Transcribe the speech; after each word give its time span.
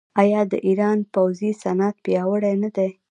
آیا 0.21 0.41
د 0.51 0.53
ایران 0.67 0.99
پوځي 1.13 1.51
صنعت 1.63 1.95
پیاوړی 2.05 2.55
نه 2.63 2.69
دی؟ 2.75 2.89